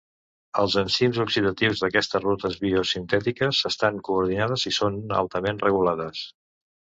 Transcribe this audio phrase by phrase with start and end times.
[0.61, 6.25] Els enzims oxidatius d'aquestes rutes biosintètiques estan coordinades i són altament regulades.